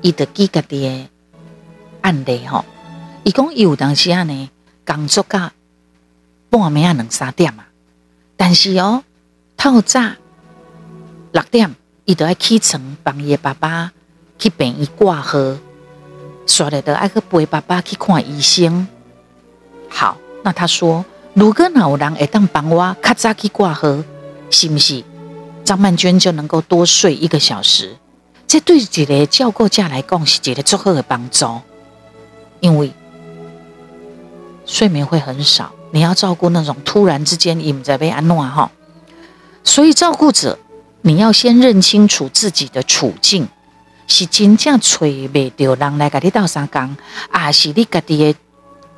[0.01, 1.09] 伊的几个的
[2.01, 2.65] 案例吼，
[3.25, 4.51] 伊讲有当时啊呢，
[4.87, 5.51] 工作到
[6.49, 7.69] 半暝啊两三点啊，
[8.37, 9.05] 但是哦，
[9.57, 10.01] 透早
[11.35, 13.91] 六点，伊就要起床帮伊爸爸
[14.39, 15.37] 去病院挂号，
[16.47, 18.87] 刷了的爱去陪爸爸去看医生。
[19.89, 24.05] 好，那他说，如果哪有人会当帮我较早去挂号，
[24.49, 25.03] 是不是
[25.65, 27.97] 张曼娟就能够多睡一个小时？
[28.47, 31.61] 这对一个照顾者来讲是一个足好的帮助，
[32.61, 32.93] 因为
[34.67, 38.71] 睡眠会很少，你要照顾那种突然之间，伊不知被安怎哈，
[39.65, 40.57] 所以照顾者
[41.07, 43.47] 你要先认清楚自己的处境，
[44.07, 46.97] 是真正找未到人来跟你斗相共，
[47.29, 48.39] 还是你家己的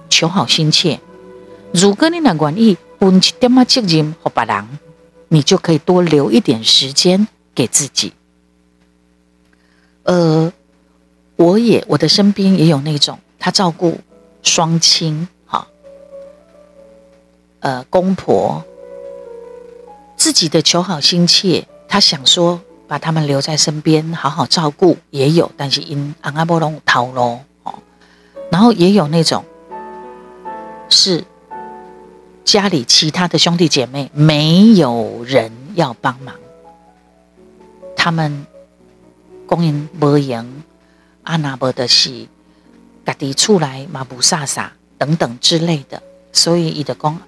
[0.08, 1.00] 求好心切。
[1.72, 4.78] 如果你若愿意分一点啊责任给别人，
[5.30, 8.12] 你就可以多留一点时间给自己。
[10.04, 10.52] 呃，
[11.34, 13.98] 我也我的身边也有那种他照顾
[14.44, 15.66] 双亲，哈，
[17.58, 18.64] 呃，公婆
[20.16, 27.72] 自己的求好心切，他想说把他们留在身边好好照顾，也有，但是因阿阿波龙逃咯，哦，
[28.52, 29.42] 然后也有那种
[30.90, 31.24] 是
[32.44, 36.34] 家里其他的兄弟姐妹没有人要帮忙，
[37.96, 38.46] 他们。
[39.46, 40.44] 供应无用，
[41.22, 42.26] 阿那伯的是
[43.06, 47.18] 家己出来嘛不飒飒等等之类的，所以伊就讲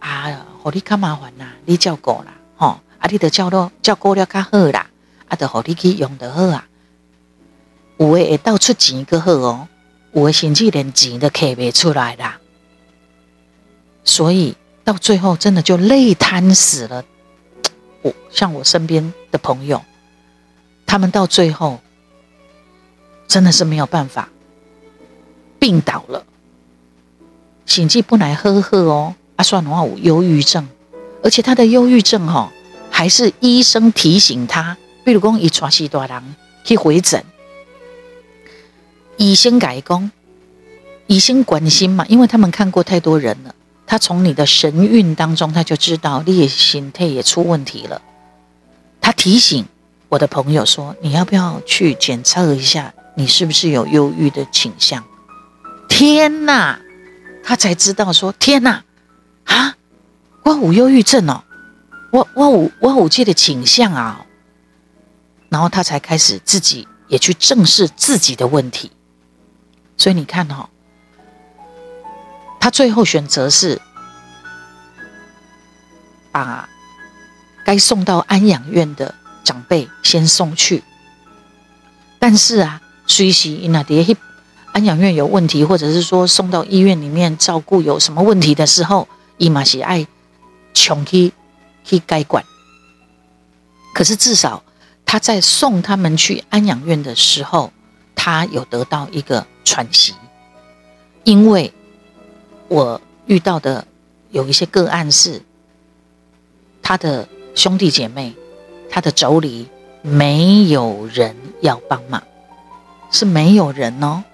[0.00, 4.86] 啊，互你较麻烦啦，你照顾啦，吼，啊，你得照顾照顾了较好啦，
[5.26, 6.68] 啊，得互你去用得好啊，
[7.98, 9.68] 有诶会倒出钱个好哦，
[10.12, 12.38] 有诶甚至连钱都摕袂出来啦，
[14.04, 17.04] 所以到最后真的就累瘫死了。
[18.02, 19.82] 我像我身边的朋友。
[20.86, 21.78] 他们到最后
[23.28, 24.28] 真的是没有办法，
[25.60, 26.24] 病倒了，
[27.64, 30.68] 心悸不来呵呵哦，啊算的话有忧郁症，
[31.22, 32.52] 而且他的忧郁症哈、
[32.90, 37.24] 还是医生提醒他，比如讲一传西大人去回诊，
[39.16, 40.10] 医生改工，
[41.06, 43.54] 医生关心嘛，因为他们看过太多人了，
[43.86, 48.02] 他从你的神韵当中他就知道你的心态也出问题了，
[49.00, 49.64] 他提醒。
[50.10, 55.04] 我的朋友说：“你要不要去检测一下，你是不是有忧郁的倾向？”
[55.88, 56.80] 天哪！
[57.44, 58.82] 他才知道说：“天哪，
[59.44, 59.76] 啊，
[60.42, 61.44] 我有忧郁症哦，
[62.10, 64.26] 我我有我有这个倾向啊。”
[65.50, 68.92] 然后他才开始自己也去正视自己的问题。
[69.96, 70.68] 所以你看哈、哦，
[72.60, 73.80] 他最后选择是
[76.30, 76.68] 把
[77.64, 80.84] 该送到安养院的长辈先送去。
[82.20, 84.16] 但是啊，随时那啲
[84.72, 90.06] 安养院有问题，或者是说送到医院里面照顾有什么问题的时候，伊嘛是爱
[90.72, 91.32] 穷去
[91.98, 92.44] 去该管。
[93.94, 94.62] 可是至少
[95.04, 97.72] 他在送他们去安养院的时候，
[98.14, 100.14] 他有得到一个喘息。
[101.24, 101.72] 因为
[102.68, 103.86] 我遇到的
[104.30, 105.42] 有一些个案是，
[106.80, 108.34] 他的兄弟姐妹，
[108.88, 109.66] 他的妯娌。
[110.02, 112.22] 没有人要帮忙，
[113.10, 114.24] 是没有人哦。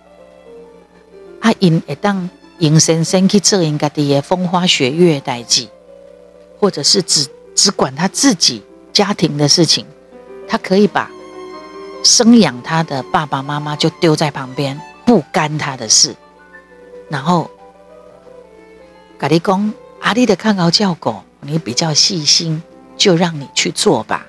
[1.40, 5.66] 啊，因一当硬生生去做人家的风花雪月代志，
[6.60, 9.84] 或者是只只管他自己家庭的事情，
[10.46, 11.10] 他可以把
[12.04, 16.14] 生养他的爸爸妈妈就丢在旁边，不干他的事。
[17.08, 17.50] 然后，
[19.18, 22.62] 咖喱公阿丽的看高叫狗，你比较细心，
[22.96, 24.26] 就让你去做吧。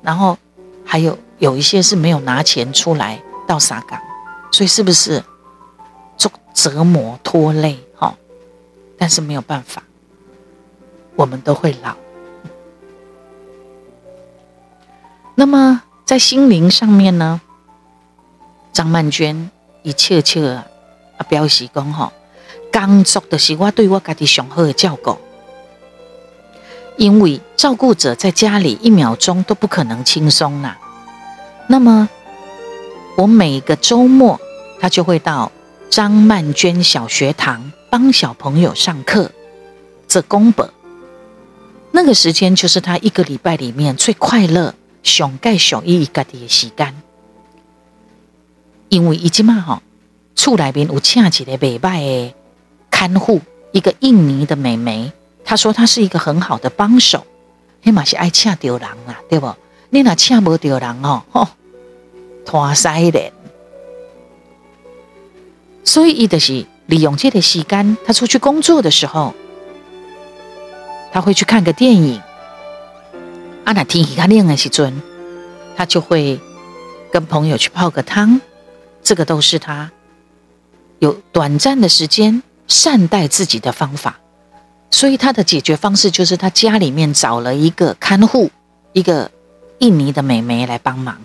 [0.00, 0.38] 然后
[0.84, 4.00] 还有有一些是没有拿钱出来到沙港，
[4.52, 5.22] 所以是不是
[6.16, 8.14] 做折磨拖累哈？
[8.96, 9.82] 但是没有办法，
[11.16, 11.96] 我们都会老。
[15.38, 17.40] 那么在心灵上面呢，
[18.72, 19.48] 张曼娟
[19.84, 20.66] 一切切啊
[21.28, 22.12] 表示讲吼，
[22.72, 25.16] 工作的是我对我家己上好的照顾。
[26.96, 30.76] 因为照顾者在家里一秒钟都不可能轻松呐。
[31.68, 32.08] 那么，
[33.16, 34.40] 我每个周末，
[34.80, 35.52] 他就会到
[35.88, 39.30] 张曼娟小学堂帮小朋友上课，
[40.08, 40.68] 做功本。
[41.92, 44.74] 那个时间就是他一个礼拜里面最快乐、
[45.08, 46.94] 上盖上伊家己的时间。
[48.88, 49.82] 因为已经嘛吼，
[50.36, 52.34] 厝内边有请一个袂歹的
[52.90, 53.40] 看护，
[53.72, 55.12] 一个印尼的美眉。
[55.44, 57.26] 她说她是一个很好的帮手，
[57.82, 59.54] 起码是爱请到人啊，对不？
[59.90, 61.48] 你那请不到人哦，吼，
[62.46, 63.32] 拖西的。
[65.84, 69.34] 所以，伊就是利用这个时间，他出去工作的时候，
[71.12, 72.22] 他会去看个电影。
[73.68, 74.94] 啊，那天气较冷的时阵，
[75.76, 76.40] 他就会
[77.12, 78.40] 跟朋友去泡个汤。
[79.02, 79.92] 这个都是他
[81.00, 84.20] 有短暂的时间善待自己的方法。
[84.90, 88.50] 所以他的解决方式就是他家里面找了一个看护，
[88.94, 89.30] 一个
[89.80, 91.18] 印尼的美眉来帮忙。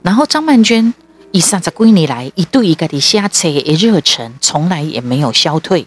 [0.00, 0.94] 然后张曼娟
[1.32, 5.86] 一三十几年来，一对一个的瞎扯的热忱从来也没有消退。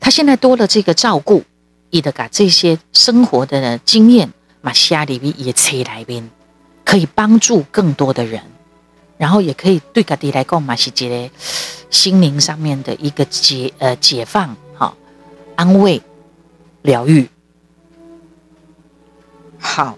[0.00, 1.44] 他现在多了这个照顾，
[1.90, 6.30] 伊的把这些生活的经验马西亚里边也册来宾，
[6.84, 8.42] 可以帮助更多的人，
[9.16, 11.30] 然后也可以对家己来讲嘛是一个。
[11.90, 14.94] 心灵上面的一个解呃解放，好
[15.56, 16.02] 安慰
[16.82, 17.26] 疗愈。
[19.58, 19.96] 好，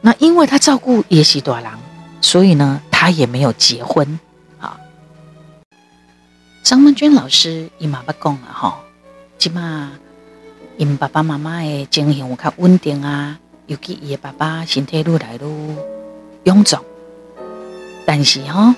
[0.00, 1.80] 那因为他照顾叶西多郎，
[2.20, 4.20] 所以呢，他也没有结婚。
[4.56, 4.78] 好，
[6.62, 8.80] 张曼娟老师伊马不讲了哈，
[9.36, 9.90] 起码
[10.82, 16.80] 因爸爸妈妈的经济有较稳定啊，尤其伊的爸爸身体愈来愈臃肿，
[18.04, 18.74] 但是吼，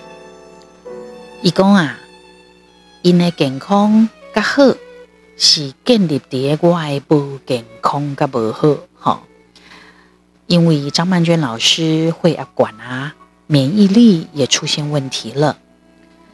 [1.41, 1.99] 伊讲啊。
[3.01, 4.75] 因的健康较好，
[5.39, 9.23] 是建立在我的不健康较不好哈。
[10.47, 13.15] 因为张曼娟老师血压管啊，
[13.47, 15.57] 免疫力也出现问题了。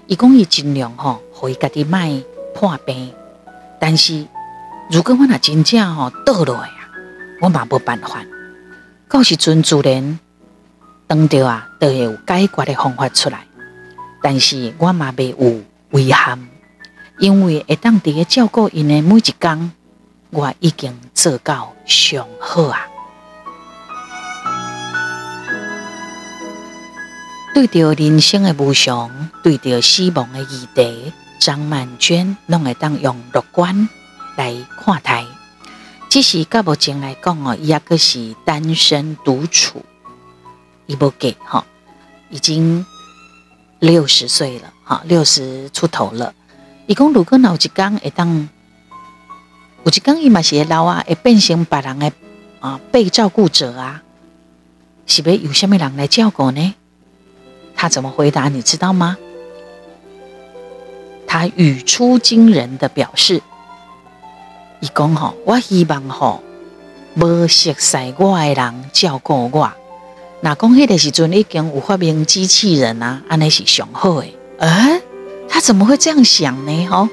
[0.08, 2.20] 伊讲伊尽量哈，可以家己卖
[2.56, 3.12] 破病。
[3.78, 4.26] 但是
[4.92, 6.90] 如果我那真正哈倒落来啊，
[7.40, 8.24] 我嘛无办法。
[9.08, 10.18] 到时阵自然
[11.06, 13.46] 等到啊，都会有解决的方法出来。
[14.20, 15.62] 但是我嘛未有
[16.00, 16.48] 遗憾。
[17.20, 19.70] 因为会当伫个照顾因的每一天，
[20.30, 22.80] 我已经做到上好啊！
[27.54, 33.88] 对着人生的无常，对着死亡的议题，张曼娟拢会当用乐观
[34.40, 35.26] 来看待。
[36.08, 39.84] 只是到目前来讲哦，伊也阁是单身独处，
[40.86, 41.66] 伊无嫁哈，
[42.30, 42.84] 已经
[43.78, 46.34] 六十岁了哈，六十出头了。
[46.86, 48.48] 伊讲，如果有一天会当，
[49.84, 52.10] 有一天伊嘛是会老啊，会变成别人的
[52.60, 54.02] 啊被照顾者啊，
[55.06, 56.74] 是不是有什么人来照顾呢？
[57.76, 58.48] 他怎么回答？
[58.48, 59.18] 你知道吗？
[61.26, 63.40] 他语出惊人的表示
[64.80, 66.42] ：“伊讲吼，我希望吼，
[67.14, 69.70] 无熟悉我诶人照顾我。
[70.40, 74.26] 那讲迄个时阵已经有发明机器人啊，安尼是上好的。
[74.58, 75.02] 诶，
[75.48, 76.86] 他怎么会这样想呢？
[76.86, 77.08] 吼，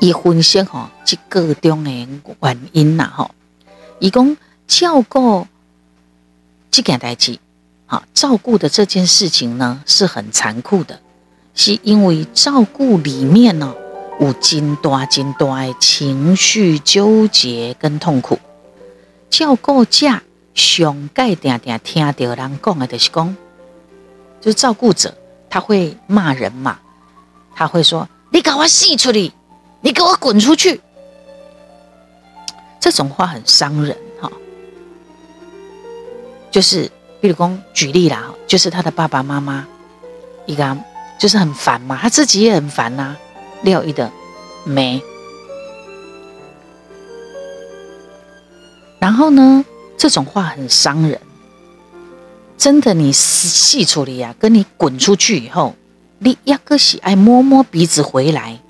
[0.00, 3.30] 伊分析吼，即各种的原因呐，吼，
[3.98, 4.36] 伊讲
[4.66, 5.46] 照顾
[6.70, 7.38] 即件代志，
[7.86, 11.00] 好，照顾的这件事情呢，是很残酷的。”
[11.54, 13.74] 是因为照顾里面呢，
[14.20, 18.38] 有真大真大的情绪纠结跟痛苦。
[19.30, 20.20] 照顾者
[20.54, 23.36] 上盖定定听到人讲的就是讲，
[24.40, 25.14] 就是照顾者
[25.48, 26.80] 他会骂人嘛，
[27.54, 29.32] 他会说：“你给我死出去，
[29.80, 30.80] 你给我滚出去。”
[32.80, 34.30] 这种话很伤人哈。
[36.50, 36.90] 就是
[37.20, 39.66] 比如讲举例啦，就是他的爸爸妈妈
[40.46, 40.76] 一个。
[41.18, 43.18] 就是很烦嘛，他自己也很烦呐、啊，
[43.62, 44.10] 廖一的
[44.64, 45.02] 没。
[48.98, 49.64] 然后呢，
[49.96, 51.20] 这种话很伤人，
[52.56, 55.74] 真的，你细处理呀，跟你滚出去以后，
[56.18, 58.60] 你一个是爱摸摸鼻子回来，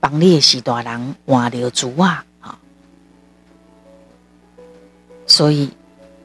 [0.00, 2.24] 帮你的是大人换了主啊，
[5.26, 5.70] 所以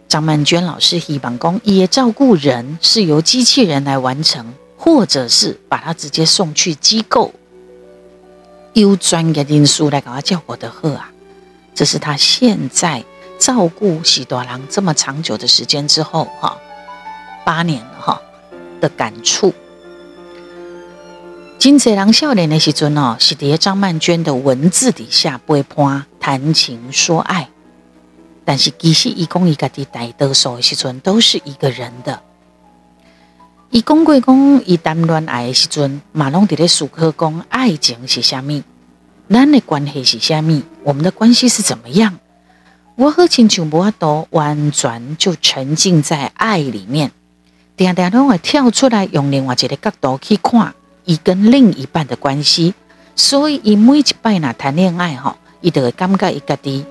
[0.08, 4.54] 张曼娟老师希望讲，也照顾人是由机器人来完成。
[4.80, 7.34] 或者是把他直接送去机构，
[8.74, 11.11] 有专业人士来给他照顾的好啊，
[11.74, 13.03] 这是他现在
[13.39, 16.57] 照顾喜多郎这么长久的时间之后哈，
[17.45, 18.22] 八年了哈
[18.80, 19.53] 的感触。
[21.57, 27.49] 金贼郎少年的时阵哦，是叠张曼娟的文字底下陪伴谈情说爱，
[28.45, 32.22] 但是其实一公一个的大多数的时阵都是一个人的。
[33.70, 38.63] 伊讲过讲，伊谈恋爱的时阵，马拢伫咧诉说讲爱情是虾米，
[39.30, 42.18] 咱的关系是虾米，我们的关系是怎么样？
[42.95, 47.11] 我好亲像无法度完全就沉浸在爱里面，
[47.76, 52.74] 定定拢会跳出来，用另外一个角度去看伊跟另一半的关系。
[53.15, 56.86] 所以，伊每一摆若谈恋爱吼，伊都会感觉伊家己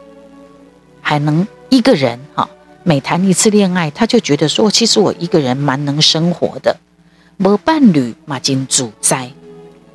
[1.00, 2.48] 还能一个人吼。
[2.88, 6.76] 每谈一次恋爱，他就觉得说，其实我一个人蛮能生活的，
[7.36, 9.32] 没伴侣嘛，真自在。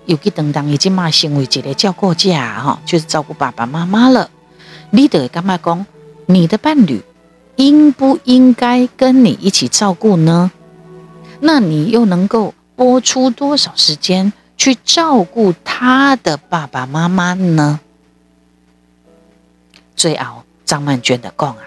[0.07, 4.29] 尤其等当已经嘛成为一个照顾者哈，就是照顾爸爸妈妈了。
[4.89, 5.85] 你得干嘛讲？
[6.25, 7.01] 你的伴侣
[7.55, 10.51] 应不应该跟你一起照顾呢？
[11.39, 17.79] 那你又能够拨出多少时间去照顾他的爸爸妈妈呢？
[19.95, 21.63] 最后张曼娟的讲啊。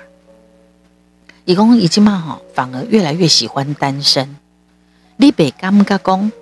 [1.45, 4.37] 伊讲已经嘛吼，反而越来越喜欢单身。
[5.17, 6.33] 你别感觉讲，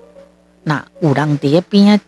[0.62, 2.00] 那有人伫边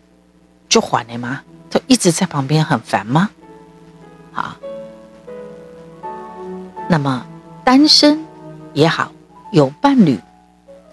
[0.68, 1.42] 就烦的吗？
[1.70, 3.30] 就一直在旁边很烦吗？
[4.32, 4.54] 好，
[6.88, 7.26] 那么
[7.64, 8.24] 单身
[8.74, 9.10] 也好，
[9.50, 10.20] 有伴侣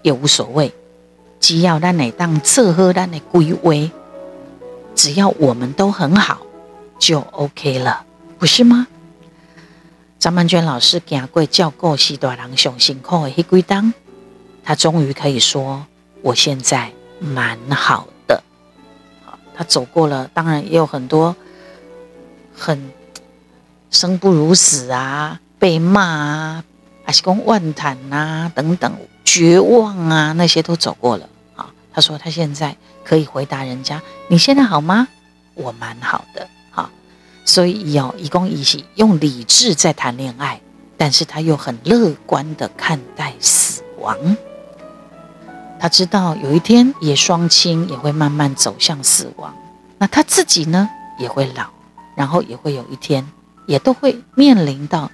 [0.01, 0.73] 也无所谓，
[1.39, 3.91] 只要咱来当侧喝咱的归位，
[4.95, 6.39] 只要我们都很好，
[6.97, 8.05] 就 OK 了，
[8.39, 8.87] 不是吗？
[10.21, 13.91] 张曼娟老师行过照顾西多人上辛苦的迄几冬，
[14.63, 15.87] 他终于可以说
[16.21, 18.43] ：“我现在蛮好的。”
[19.25, 21.35] 好，他走过了，当然也有很多
[22.55, 22.91] 很
[23.89, 26.63] 生不如死啊，被骂啊，
[27.03, 28.95] 还是讲怨叹啊等等，
[29.25, 31.27] 绝望啊，那些都走过了。
[31.55, 33.99] 好，他说他现在可以回答人家
[34.29, 35.07] ：“你现在好吗？”
[35.55, 36.47] 我蛮好的。
[37.51, 40.61] 所以有一公一喜，用理智在谈恋爱，
[40.95, 44.37] 但是他又很乐观的看待死亡。
[45.77, 49.53] 他知道有一天叶双亲也会慢慢走向死亡，
[49.97, 50.89] 那他自己呢
[51.19, 51.65] 也会老，
[52.15, 53.29] 然后也会有一天
[53.65, 55.11] 也都会面临到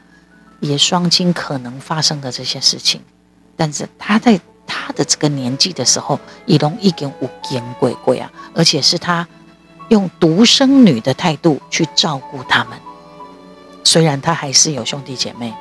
[0.59, 3.01] 叶双亲可能发生的这些事情。
[3.55, 9.27] 但是他在他的这个年纪的时候，已经已经有见过过啊，而且是他。
[9.89, 12.77] 用独生女的态度去照顾他们，
[13.83, 15.53] 虽然他还是有兄弟姐妹，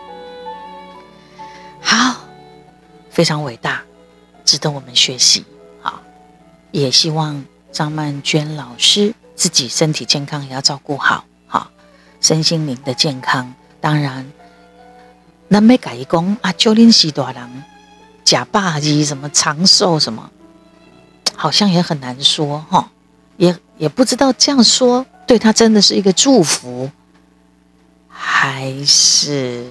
[1.81, 2.16] 好，
[3.11, 3.83] 非常伟大，
[4.45, 5.45] 值得我们学习。
[5.81, 6.01] 好，
[6.72, 11.70] 也希望张曼娟老师自己身体健康也要照顾好，好，
[12.20, 13.55] 身心灵的健康。
[13.81, 14.33] 当然，
[15.47, 17.64] 那没改讲啊，就连西大人
[18.24, 20.29] 假霸气什么长寿什么，
[21.37, 22.91] 好像也很难说哈。
[23.79, 26.91] 也不知道这样说对他真的是一个祝福，
[28.09, 29.66] 还是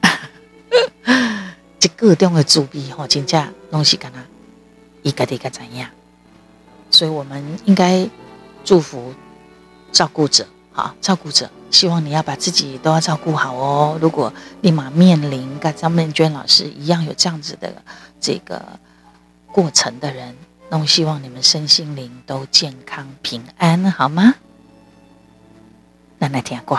[1.78, 4.22] 这各种的祝福吼，真正东西跟他
[5.02, 5.90] 一个一个怎样？
[6.90, 8.08] 所以我们应该
[8.64, 9.14] 祝福
[9.90, 13.98] 照顾者，好，照顾者，希望你要把自己都要照顾好哦。
[14.00, 17.82] 如果立马面临跟张曼娟老师一样有这样子的
[18.20, 18.62] 这个
[19.50, 20.36] 过程的人，
[20.72, 24.36] 那我希望你们身心灵都健康平安，好吗？
[26.16, 26.78] 那来听歌，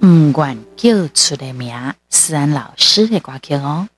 [0.00, 3.88] 不管叫出的名，思安老师的歌曲哦。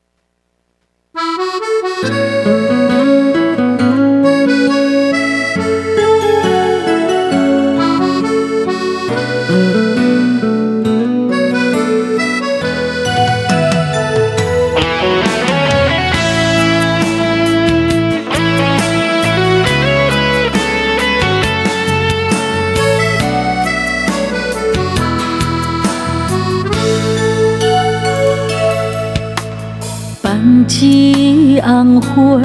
[30.83, 32.41] 一红花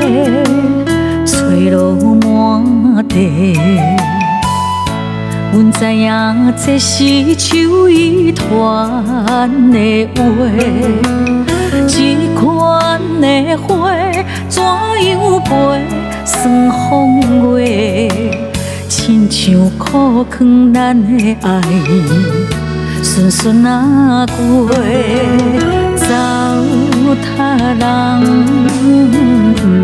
[1.25, 3.57] 吹落满地，
[5.53, 10.21] 阮知影这是秋意传的话。
[11.87, 13.89] 这款的花
[14.49, 15.49] 怎样陪
[16.25, 18.09] 霜风月？
[18.89, 21.61] 亲像苦劝咱的爱，
[23.01, 24.69] 顺顺啊过。
[27.15, 27.83] 糟蹋人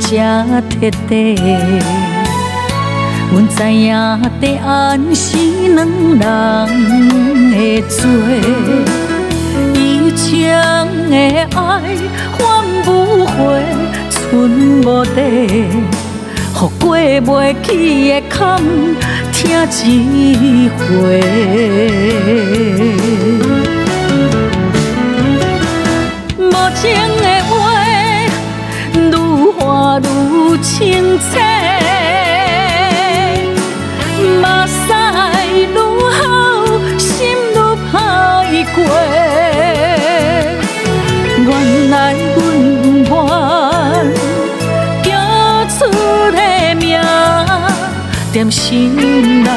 [0.00, 0.06] 这
[0.68, 0.72] 彻
[1.08, 1.12] 底，
[3.32, 3.86] 阮知影
[4.40, 5.36] 地暗是
[5.74, 5.78] 两
[6.18, 6.20] 人
[7.52, 7.54] 的
[7.88, 8.00] 罪，
[9.74, 9.78] 以
[10.16, 10.22] 前
[11.10, 11.14] 的
[11.56, 11.58] 爱
[12.38, 12.42] 换
[12.84, 12.88] 不
[13.24, 13.32] 回，
[14.10, 14.22] 剩
[14.82, 15.20] 无地，
[16.54, 17.68] 予过袂去
[18.10, 18.60] 的坎，
[19.32, 19.42] 听
[20.14, 20.80] 一回。
[26.84, 27.52] 情的话，
[28.92, 29.02] 愈
[29.56, 29.58] 话
[30.00, 30.04] 愈
[30.58, 31.40] 清切，
[34.42, 34.76] 目屎
[35.54, 35.78] 愈流，
[36.98, 37.08] 心
[37.54, 37.56] 愈
[37.90, 37.94] 歹
[38.74, 38.76] 过。
[41.46, 41.48] 原
[41.88, 41.94] 来
[42.34, 42.36] 阮
[43.02, 43.02] 愿
[45.02, 45.06] 叫
[45.70, 45.78] 出
[46.32, 46.38] 的
[46.74, 47.00] 名，
[48.34, 48.62] 踮心
[49.42, 49.48] 内。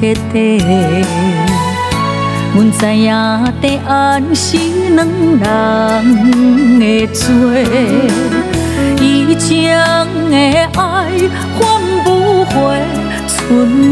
[0.00, 0.64] 彻底，
[2.54, 3.12] 阮知影
[3.60, 4.56] 地暗是
[4.94, 5.06] 两
[5.38, 7.28] 人的罪，
[8.98, 9.76] 以前
[10.30, 10.34] 的
[10.80, 10.80] 爱
[11.54, 11.60] 换
[12.02, 12.08] 不
[12.46, 12.50] 回，
[13.28, 13.38] 剩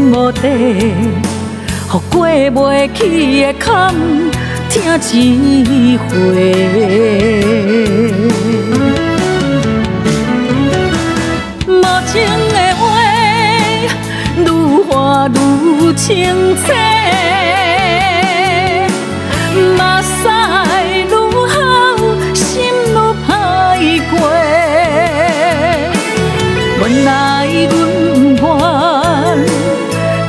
[0.09, 3.93] 无地，予过袂去的坎，
[4.67, 6.09] 听一回。
[15.99, 16.63] 清澈，
[19.75, 20.07] 目屎
[21.03, 21.11] 愈
[21.45, 21.55] 厚，
[22.33, 22.39] 心
[22.87, 22.95] 愈
[23.27, 23.29] 歹
[24.09, 24.11] 过。
[26.79, 27.07] 原来
[27.69, 27.71] 阮
[28.33, 28.41] 愿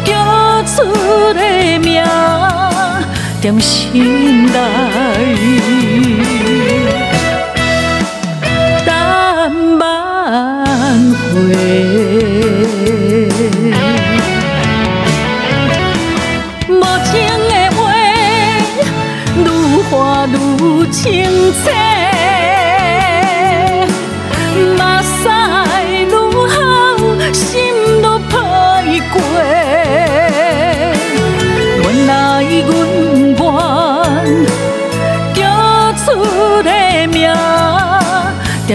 [0.04, 0.08] 叫
[0.64, 0.74] 出
[1.34, 1.40] 的
[1.78, 1.88] 名，
[3.40, 3.94] 点心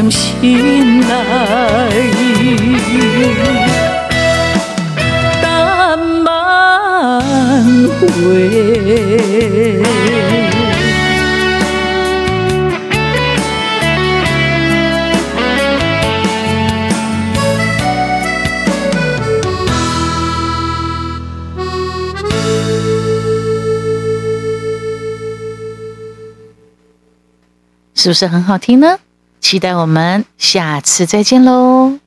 [0.06, 1.08] 踮心内。
[5.42, 7.64] 等挽
[8.00, 9.82] 回。
[27.96, 29.00] 是不是很好听呢？
[29.48, 32.05] 期待我们下次再见喽！